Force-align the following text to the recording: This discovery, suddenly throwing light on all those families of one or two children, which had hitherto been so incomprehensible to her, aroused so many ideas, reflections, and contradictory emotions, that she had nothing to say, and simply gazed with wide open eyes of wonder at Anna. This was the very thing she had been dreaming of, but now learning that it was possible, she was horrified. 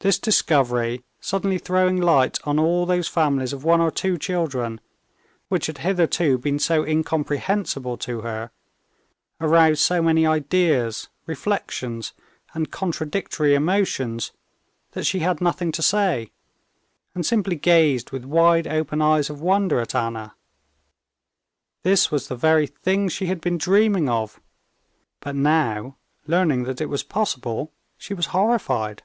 This 0.00 0.20
discovery, 0.20 1.02
suddenly 1.20 1.58
throwing 1.58 2.00
light 2.00 2.38
on 2.44 2.56
all 2.56 2.86
those 2.86 3.08
families 3.08 3.52
of 3.52 3.64
one 3.64 3.80
or 3.80 3.90
two 3.90 4.16
children, 4.16 4.80
which 5.48 5.66
had 5.66 5.78
hitherto 5.78 6.38
been 6.38 6.60
so 6.60 6.84
incomprehensible 6.84 7.96
to 7.96 8.20
her, 8.20 8.52
aroused 9.40 9.80
so 9.80 10.00
many 10.00 10.24
ideas, 10.24 11.08
reflections, 11.26 12.12
and 12.54 12.70
contradictory 12.70 13.56
emotions, 13.56 14.30
that 14.92 15.02
she 15.04 15.18
had 15.18 15.40
nothing 15.40 15.72
to 15.72 15.82
say, 15.82 16.30
and 17.12 17.26
simply 17.26 17.56
gazed 17.56 18.12
with 18.12 18.24
wide 18.24 18.68
open 18.68 19.02
eyes 19.02 19.28
of 19.28 19.40
wonder 19.40 19.80
at 19.80 19.96
Anna. 19.96 20.36
This 21.82 22.08
was 22.12 22.28
the 22.28 22.36
very 22.36 22.68
thing 22.68 23.08
she 23.08 23.26
had 23.26 23.40
been 23.40 23.58
dreaming 23.58 24.08
of, 24.08 24.38
but 25.18 25.34
now 25.34 25.96
learning 26.28 26.62
that 26.64 26.80
it 26.80 26.86
was 26.88 27.02
possible, 27.02 27.72
she 27.96 28.14
was 28.14 28.26
horrified. 28.26 29.02